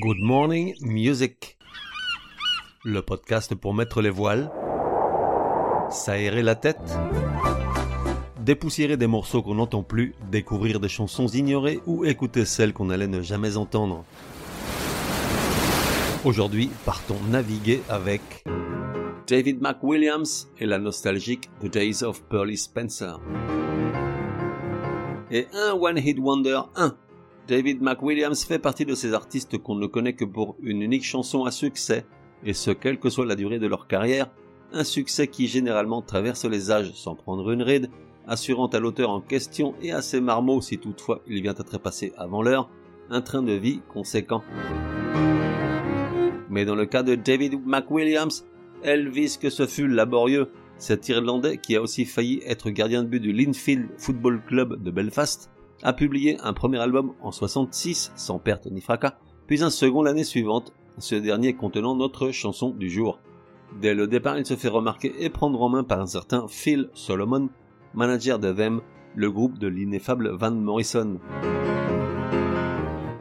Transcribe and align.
Good 0.00 0.20
Morning 0.20 0.76
Music. 0.80 1.58
Le 2.84 3.02
podcast 3.02 3.56
pour 3.56 3.74
mettre 3.74 4.00
les 4.00 4.10
voiles, 4.10 4.48
s'aérer 5.90 6.42
la 6.42 6.54
tête, 6.54 6.78
dépoussiérer 8.40 8.96
des 8.96 9.08
morceaux 9.08 9.42
qu'on 9.42 9.56
n'entend 9.56 9.82
plus, 9.82 10.14
découvrir 10.30 10.78
des 10.78 10.88
chansons 10.88 11.26
ignorées 11.26 11.80
ou 11.86 12.04
écouter 12.04 12.44
celles 12.44 12.72
qu'on 12.72 12.90
allait 12.90 13.08
ne 13.08 13.22
jamais 13.22 13.56
entendre. 13.56 14.04
Aujourd'hui, 16.24 16.70
partons 16.84 17.18
naviguer 17.28 17.82
avec 17.88 18.22
David 19.26 19.60
McWilliams 19.60 20.46
et 20.60 20.66
la 20.66 20.78
nostalgique 20.78 21.50
The 21.60 21.66
Days 21.66 22.04
of 22.04 22.22
Pearly 22.28 22.56
Spencer. 22.56 23.18
Et 25.32 25.48
un 25.54 25.72
One 25.72 25.98
Hit 25.98 26.20
Wonder 26.20 26.60
1 26.76 26.96
David 27.48 27.80
McWilliams 27.80 28.34
fait 28.34 28.58
partie 28.58 28.84
de 28.84 28.94
ces 28.94 29.14
artistes 29.14 29.56
qu'on 29.56 29.74
ne 29.74 29.86
connaît 29.86 30.12
que 30.12 30.26
pour 30.26 30.56
une 30.60 30.82
unique 30.82 31.04
chanson 31.04 31.46
à 31.46 31.50
succès, 31.50 32.04
et 32.44 32.52
ce 32.52 32.70
quelle 32.70 32.98
que 32.98 33.08
soit 33.08 33.24
la 33.24 33.36
durée 33.36 33.58
de 33.58 33.66
leur 33.66 33.86
carrière, 33.86 34.30
un 34.74 34.84
succès 34.84 35.28
qui 35.28 35.46
généralement 35.46 36.02
traverse 36.02 36.44
les 36.44 36.70
âges 36.70 36.92
sans 36.92 37.14
prendre 37.14 37.50
une 37.50 37.62
ride, 37.62 37.88
assurant 38.26 38.66
à 38.66 38.78
l'auteur 38.78 39.08
en 39.08 39.22
question 39.22 39.74
et 39.80 39.92
à 39.92 40.02
ses 40.02 40.20
marmots 40.20 40.60
si 40.60 40.76
toutefois 40.76 41.22
il 41.26 41.40
vient 41.40 41.54
à 41.54 41.64
trépasser 41.64 42.12
avant 42.18 42.42
l'heure, 42.42 42.68
un 43.08 43.22
train 43.22 43.42
de 43.42 43.54
vie 43.54 43.80
conséquent. 43.88 44.42
Mais 46.50 46.66
dans 46.66 46.74
le 46.74 46.84
cas 46.84 47.02
de 47.02 47.14
David 47.14 47.66
McWilliams, 47.66 48.44
Elvis 48.82 49.38
que 49.40 49.48
ce 49.48 49.66
fut 49.66 49.88
laborieux, 49.88 50.50
cet 50.76 51.08
Irlandais 51.08 51.56
qui 51.56 51.76
a 51.76 51.80
aussi 51.80 52.04
failli 52.04 52.42
être 52.44 52.68
gardien 52.68 53.02
de 53.02 53.08
but 53.08 53.20
du 53.20 53.32
Linfield 53.32 53.88
Football 53.96 54.42
Club 54.46 54.82
de 54.82 54.90
Belfast, 54.90 55.50
a 55.82 55.92
publié 55.92 56.38
un 56.42 56.52
premier 56.52 56.78
album 56.78 57.12
en 57.22 57.30
66 57.30 58.12
sans 58.16 58.38
perte 58.38 58.66
ni 58.66 58.80
fracas, 58.80 59.18
puis 59.46 59.62
un 59.62 59.70
second 59.70 60.02
l'année 60.02 60.24
suivante, 60.24 60.72
ce 60.98 61.14
dernier 61.14 61.54
contenant 61.54 61.94
notre 61.94 62.30
chanson 62.30 62.70
du 62.70 62.90
jour. 62.90 63.20
Dès 63.80 63.94
le 63.94 64.06
départ, 64.06 64.38
il 64.38 64.46
se 64.46 64.56
fait 64.56 64.68
remarquer 64.68 65.14
et 65.18 65.30
prendre 65.30 65.60
en 65.60 65.68
main 65.68 65.84
par 65.84 66.00
un 66.00 66.06
certain 66.06 66.46
Phil 66.48 66.88
Solomon, 66.94 67.48
manager 67.94 68.38
de 68.38 68.52
Them, 68.52 68.80
le 69.14 69.30
groupe 69.30 69.58
de 69.58 69.68
l'ineffable 69.68 70.30
Van 70.30 70.50
Morrison. 70.50 71.18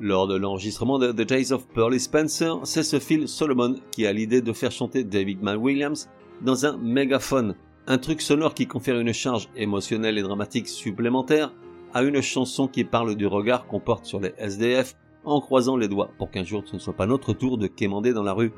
Lors 0.00 0.26
de 0.26 0.36
l'enregistrement 0.36 0.98
de 0.98 1.12
The 1.12 1.28
Days 1.28 1.52
of 1.52 1.68
Pearly 1.68 2.00
Spencer, 2.00 2.60
c'est 2.64 2.82
ce 2.82 2.98
Phil 2.98 3.28
Solomon 3.28 3.76
qui 3.92 4.06
a 4.06 4.12
l'idée 4.12 4.40
de 4.40 4.52
faire 4.52 4.72
chanter 4.72 5.04
David 5.04 5.40
Williams 5.42 6.08
dans 6.40 6.64
un 6.64 6.78
mégaphone, 6.78 7.54
un 7.86 7.98
truc 7.98 8.22
sonore 8.22 8.54
qui 8.54 8.66
confère 8.66 8.98
une 8.98 9.12
charge 9.12 9.48
émotionnelle 9.56 10.16
et 10.16 10.22
dramatique 10.22 10.68
supplémentaire 10.68 11.52
à 11.94 12.02
une 12.02 12.20
chanson 12.20 12.68
qui 12.68 12.84
parle 12.84 13.14
du 13.16 13.26
regard 13.26 13.66
qu'on 13.66 13.80
porte 13.80 14.04
sur 14.04 14.20
les 14.20 14.32
SDF 14.38 14.94
en 15.24 15.40
croisant 15.40 15.76
les 15.76 15.88
doigts 15.88 16.10
pour 16.18 16.30
qu'un 16.30 16.44
jour 16.44 16.62
ce 16.64 16.76
ne 16.76 16.80
soit 16.80 16.94
pas 16.94 17.06
notre 17.06 17.32
tour 17.32 17.58
de 17.58 17.66
quémander 17.66 18.12
dans 18.12 18.22
la 18.22 18.32
rue. 18.32 18.52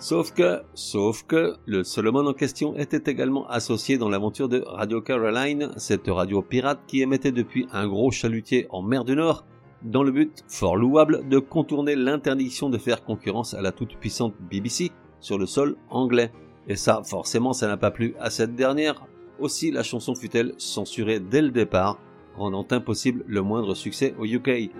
Sauf 0.00 0.32
que, 0.32 0.62
sauf 0.74 1.24
que, 1.24 1.56
le 1.66 1.82
Solomon 1.82 2.24
en 2.26 2.32
question 2.32 2.76
était 2.76 3.10
également 3.10 3.48
associé 3.48 3.98
dans 3.98 4.08
l'aventure 4.08 4.48
de 4.48 4.62
Radio 4.64 5.00
Caroline, 5.00 5.72
cette 5.76 6.06
radio 6.06 6.40
pirate 6.40 6.78
qui 6.86 7.02
émettait 7.02 7.32
depuis 7.32 7.66
un 7.72 7.88
gros 7.88 8.12
chalutier 8.12 8.68
en 8.70 8.80
mer 8.80 9.04
du 9.04 9.16
Nord, 9.16 9.44
dans 9.82 10.04
le 10.04 10.12
but, 10.12 10.44
fort 10.46 10.76
louable, 10.76 11.28
de 11.28 11.40
contourner 11.40 11.96
l'interdiction 11.96 12.70
de 12.70 12.78
faire 12.78 13.04
concurrence 13.04 13.54
à 13.54 13.60
la 13.60 13.72
toute 13.72 13.96
puissante 13.96 14.34
BBC 14.48 14.92
sur 15.18 15.36
le 15.36 15.46
sol 15.46 15.76
anglais. 15.90 16.30
Et 16.68 16.76
ça, 16.76 17.02
forcément, 17.04 17.52
ça 17.52 17.66
n'a 17.66 17.76
pas 17.76 17.90
plu 17.90 18.14
à 18.20 18.30
cette 18.30 18.54
dernière, 18.54 19.04
aussi 19.38 19.70
la 19.70 19.82
chanson 19.82 20.14
fut-elle 20.14 20.54
censurée 20.58 21.20
dès 21.20 21.42
le 21.42 21.50
départ, 21.50 21.98
rendant 22.36 22.66
impossible 22.70 23.24
le 23.26 23.42
moindre 23.42 23.74
succès 23.74 24.14
au 24.18 24.24
UK. 24.24 24.70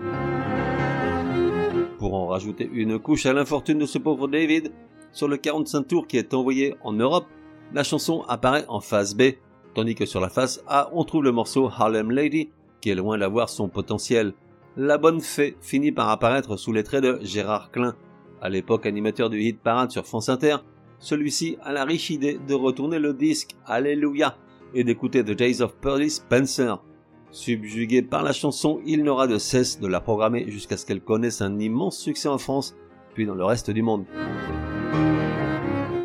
Pour 1.97 2.13
en 2.13 2.27
rajouter 2.27 2.69
une 2.71 2.97
couche 2.97 3.25
à 3.25 3.33
l'infortune 3.33 3.79
de 3.79 3.85
ce 3.85 3.97
pauvre 3.97 4.27
David, 4.27 4.71
sur 5.11 5.27
le 5.27 5.37
45 5.37 5.87
tours 5.87 6.07
qui 6.07 6.17
est 6.17 6.33
envoyé 6.33 6.75
en 6.81 6.93
Europe, 6.93 7.25
la 7.73 7.83
chanson 7.83 8.23
apparaît 8.27 8.65
en 8.67 8.79
phase 8.79 9.15
B, 9.15 9.33
tandis 9.73 9.95
que 9.95 10.05
sur 10.05 10.21
la 10.21 10.29
face 10.29 10.63
A, 10.67 10.89
on 10.93 11.03
trouve 11.03 11.23
le 11.23 11.31
morceau 11.31 11.67
Harlem 11.67 12.11
Lady, 12.11 12.49
qui 12.81 12.89
est 12.89 12.95
loin 12.95 13.17
d'avoir 13.17 13.49
son 13.49 13.67
potentiel. 13.67 14.33
La 14.77 14.97
bonne 14.97 15.21
fée 15.21 15.57
finit 15.61 15.91
par 15.91 16.09
apparaître 16.09 16.57
sous 16.57 16.71
les 16.71 16.83
traits 16.83 17.03
de 17.03 17.19
Gérard 17.21 17.71
Klein, 17.71 17.95
à 18.41 18.49
l'époque 18.49 18.85
animateur 18.85 19.29
du 19.29 19.41
hit 19.41 19.59
parade 19.59 19.91
sur 19.91 20.05
France 20.05 20.29
Inter. 20.29 20.57
Celui-ci 20.99 21.57
a 21.61 21.71
la 21.73 21.85
riche 21.85 22.09
idée 22.09 22.39
de 22.47 22.53
retourner 22.53 22.99
le 22.99 23.13
disque 23.13 23.55
Alléluia 23.65 24.37
et 24.73 24.83
d'écouter 24.83 25.23
The 25.23 25.31
Days 25.31 25.61
of 25.61 25.75
Pearly 25.75 26.09
Spencer. 26.09 26.83
Subjugué 27.31 28.01
par 28.01 28.23
la 28.23 28.31
chanson, 28.31 28.81
il 28.85 29.03
n'aura 29.03 29.27
de 29.27 29.37
cesse 29.37 29.79
de 29.79 29.87
la 29.87 30.01
programmer 30.01 30.49
jusqu'à 30.49 30.77
ce 30.77 30.85
qu'elle 30.85 31.01
connaisse 31.01 31.41
un 31.41 31.59
immense 31.59 31.97
succès 31.97 32.27
en 32.27 32.37
France, 32.37 32.75
puis 33.13 33.25
dans 33.25 33.35
le 33.35 33.45
reste 33.45 33.69
du 33.69 33.81
monde. 33.81 34.05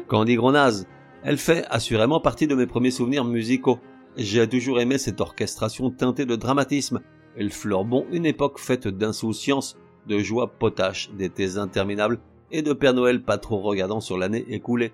Candy 0.07 0.37
Gronaz, 0.37 0.87
elle 1.23 1.39
fait 1.39 1.65
assurément 1.71 2.21
partie 2.21 2.47
de 2.47 2.55
mes 2.55 2.67
premiers 2.67 2.91
souvenirs 2.91 3.25
musicaux. 3.25 3.79
J'ai 4.17 4.47
toujours 4.47 4.81
aimé 4.81 4.99
cette 4.99 5.21
orchestration 5.21 5.91
teintée 5.91 6.27
de 6.27 6.37
dramatisme. 6.37 7.01
Elle 7.37 7.51
bon 7.87 8.07
une 8.13 8.27
époque 8.27 8.59
faite 8.59 8.87
d'insouciance, 8.87 9.77
de 10.07 10.19
joie 10.19 10.53
potache, 10.59 11.11
d'étés 11.13 11.57
interminables 11.57 12.21
et 12.53 12.63
de 12.63 12.73
Père 12.75 12.95
Noël 12.95 13.23
pas 13.23 13.39
trop 13.39 13.61
regardant 13.61 14.01
sur 14.01 14.19
l'année 14.19 14.45
écoulée. 14.49 14.93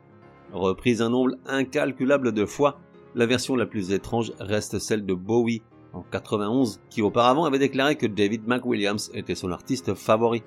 Reprise 0.52 1.02
un 1.02 1.10
nombre 1.10 1.34
incalculable 1.46 2.32
de 2.32 2.46
fois, 2.46 2.78
la 3.14 3.26
version 3.26 3.56
la 3.56 3.66
plus 3.66 3.92
étrange 3.92 4.32
reste 4.38 4.78
celle 4.78 5.04
de 5.04 5.14
Bowie 5.14 5.62
en 5.92 6.02
91, 6.02 6.80
qui 6.88 7.02
auparavant 7.02 7.44
avait 7.44 7.58
déclaré 7.58 7.96
que 7.96 8.06
David 8.06 8.46
McWilliams 8.46 8.98
était 9.14 9.34
son 9.34 9.50
artiste 9.50 9.94
favori. 9.94 10.42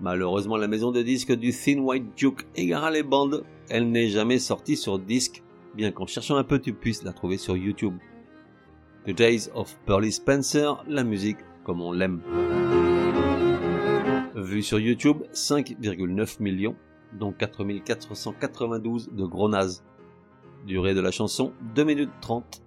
Malheureusement, 0.00 0.56
la 0.56 0.68
maison 0.68 0.90
de 0.90 1.00
disques 1.00 1.32
du 1.32 1.52
Thin 1.52 1.78
White 1.78 2.16
Duke 2.16 2.46
égara 2.56 2.90
les 2.90 3.02
bandes. 3.02 3.44
Elle 3.70 3.90
n'est 3.90 4.08
jamais 4.08 4.38
sortie 4.38 4.76
sur 4.76 4.98
disque, 4.98 5.42
bien 5.74 5.92
qu'en 5.92 6.06
cherchant 6.06 6.36
un 6.36 6.44
peu 6.44 6.58
tu 6.58 6.74
puisses 6.74 7.04
la 7.04 7.12
trouver 7.12 7.38
sur 7.38 7.56
YouTube. 7.56 7.94
The 9.06 9.12
Days 9.12 9.48
of 9.54 9.78
Pearly 9.86 10.12
Spencer, 10.12 10.84
la 10.86 11.04
musique 11.04 11.38
comme 11.64 11.80
on 11.80 11.92
l'aime. 11.92 12.20
Vu 14.34 14.62
sur 14.62 14.78
YouTube, 14.78 15.22
5,9 15.32 16.42
millions, 16.42 16.76
dont 17.18 17.32
4492 17.32 19.10
de 19.12 19.24
gros 19.24 19.48
nazes. 19.48 19.84
Durée 20.66 20.94
de 20.94 21.00
la 21.00 21.10
chanson 21.10 21.52
2 21.74 21.84
minutes 21.84 22.10
30. 22.20 22.62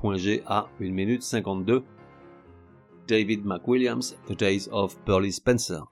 Point 0.00 0.16
G 0.16 0.42
à 0.46 0.68
1 0.80 0.90
minute 0.90 1.22
52. 1.22 1.82
David 3.06 3.44
McWilliams, 3.44 4.14
The 4.26 4.36
Days 4.36 4.68
of 4.72 4.96
Pearly 5.04 5.32
Spencer. 5.32 5.82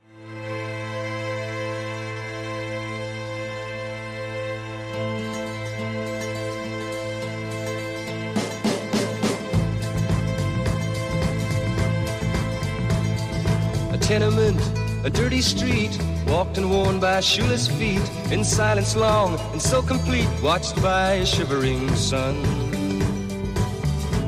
A 13.93 13.99
tenement, 13.99 14.59
a 15.05 15.11
dirty 15.11 15.43
street 15.43 15.99
walked 16.29 16.59
and 16.59 16.71
worn 16.71 17.01
by 17.01 17.21
shoeless 17.21 17.67
feet, 17.67 18.03
in 18.31 18.45
silence 18.45 18.95
long 18.95 19.39
and 19.53 19.61
so 19.61 19.81
complete, 19.81 20.29
watched 20.43 20.81
by 20.83 21.13
a 21.15 21.27
shivering 21.27 21.89
sun. 21.97 22.37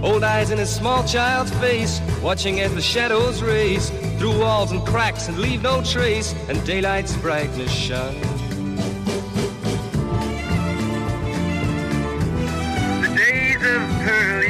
Old 0.03 0.25
eyes 0.25 0.50
in 0.50 0.59
a 0.60 0.66
small 0.66 1.05
child's 1.05 1.53
face, 1.59 2.00
watching 2.22 2.60
as 2.60 2.75
the 2.75 2.81
shadows 2.81 3.43
race 3.43 3.91
through 4.19 4.39
walls 4.39 4.72
and 4.72 4.84
cracks 4.87 5.28
and 5.28 5.39
leave 5.39 5.62
no 5.62 5.83
trace, 5.83 6.34
and 6.49 6.65
daylight's 6.65 7.15
brightness 7.16 7.71
shine. 7.71 8.21
The 13.03 13.15
days 13.15 13.56
of 13.56 13.83
Pearly 14.05 14.50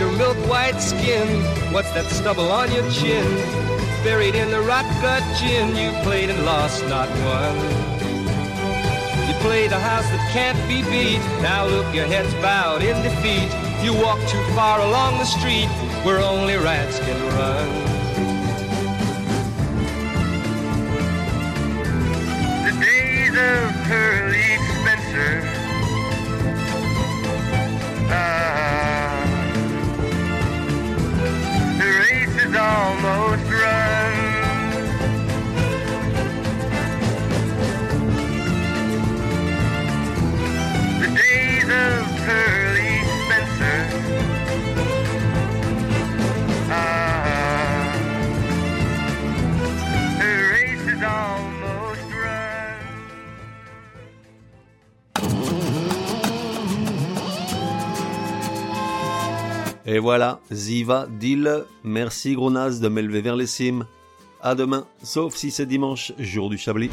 Your 0.00 0.10
milk 0.12 0.36
white 0.48 0.80
skin? 0.80 1.28
What's 1.74 1.92
that 1.92 2.06
stubble 2.06 2.50
on 2.50 2.72
your 2.72 2.90
chin? 2.90 3.26
Buried 4.02 4.34
in 4.34 4.50
the 4.50 4.60
rot 4.62 4.86
gut 5.02 5.22
gin, 5.36 5.76
you 5.76 5.92
played 6.02 6.30
and 6.30 6.42
lost, 6.46 6.82
not 6.88 7.08
one. 7.20 7.56
You 9.28 9.34
played 9.44 9.72
a 9.72 9.78
house 9.78 10.08
that 10.08 10.30
can't 10.32 10.56
be 10.66 10.80
beat. 10.88 11.20
Now 11.42 11.66
look, 11.66 11.94
your 11.94 12.06
head's 12.06 12.32
bowed 12.40 12.82
in 12.82 12.96
defeat. 13.02 13.52
You 13.84 13.92
walk 13.92 14.18
too 14.26 14.42
far 14.54 14.80
along 14.80 15.18
the 15.18 15.26
street 15.26 15.68
where 16.02 16.20
only 16.20 16.56
rats 16.56 16.98
can 17.00 17.20
run. 17.36 17.68
The 22.64 22.72
days 22.80 23.36
of 23.36 23.84
Pearly 23.84 24.56
Spencer. 24.80 25.59
Et 59.92 59.98
voilà, 59.98 60.38
Ziva, 60.52 61.08
deal. 61.10 61.64
Merci 61.82 62.36
Gronaz 62.36 62.78
de 62.78 62.86
m'élever 62.86 63.22
vers 63.22 63.34
les 63.34 63.48
cimes. 63.48 63.86
À 64.40 64.54
demain, 64.54 64.86
sauf 65.02 65.34
si 65.34 65.50
c'est 65.50 65.66
dimanche, 65.66 66.12
jour 66.16 66.48
du 66.48 66.58
Chablis. 66.58 66.90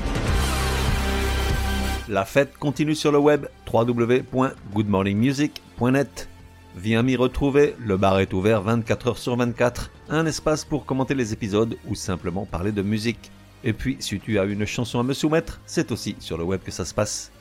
La 2.09 2.25
fête 2.25 2.57
continue 2.57 2.95
sur 2.95 3.11
le 3.11 3.19
web 3.19 3.45
www.goodmorningmusic.net. 3.71 6.27
Viens 6.75 7.03
m'y 7.03 7.15
retrouver, 7.15 7.75
le 7.77 7.97
bar 7.97 8.19
est 8.19 8.33
ouvert 8.33 8.63
24 8.63 9.07
heures 9.09 9.19
sur 9.19 9.35
24, 9.35 9.91
un 10.09 10.25
espace 10.25 10.65
pour 10.65 10.87
commenter 10.87 11.13
les 11.13 11.33
épisodes 11.33 11.77
ou 11.85 11.93
simplement 11.93 12.47
parler 12.47 12.71
de 12.71 12.81
musique. 12.81 13.29
Et 13.63 13.73
puis, 13.73 13.97
si 13.99 14.19
tu 14.19 14.39
as 14.39 14.45
une 14.45 14.65
chanson 14.65 14.99
à 14.99 15.03
me 15.03 15.13
soumettre, 15.13 15.61
c'est 15.67 15.91
aussi 15.91 16.15
sur 16.19 16.39
le 16.39 16.45
web 16.45 16.61
que 16.63 16.71
ça 16.71 16.83
se 16.83 16.95
passe. 16.95 17.31